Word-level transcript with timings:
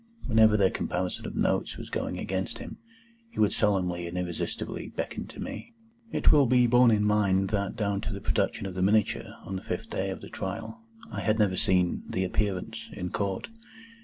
Whenever 0.25 0.57
their 0.57 0.71
comparison 0.71 1.27
of 1.27 1.35
notes 1.35 1.77
was 1.77 1.91
going 1.91 2.17
against 2.17 2.57
him, 2.57 2.79
he 3.29 3.39
would 3.39 3.53
solemnly 3.53 4.07
and 4.07 4.17
irresistibly 4.17 4.87
beckon 4.87 5.27
to 5.27 5.39
me. 5.39 5.75
It 6.11 6.31
will 6.31 6.47
be 6.47 6.65
borne 6.65 6.89
in 6.89 7.03
mind 7.03 7.49
that 7.51 7.75
down 7.75 8.01
to 8.01 8.11
the 8.11 8.19
production 8.19 8.65
of 8.65 8.73
the 8.73 8.81
miniature, 8.81 9.35
on 9.45 9.57
the 9.57 9.61
fifth 9.61 9.91
day 9.91 10.09
of 10.09 10.21
the 10.21 10.29
trial, 10.29 10.81
I 11.11 11.21
had 11.21 11.37
never 11.37 11.55
seen 11.55 12.01
the 12.09 12.23
Appearance 12.23 12.89
in 12.93 13.11
Court. 13.11 13.49